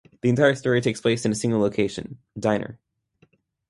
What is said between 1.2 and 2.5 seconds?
in a single location, a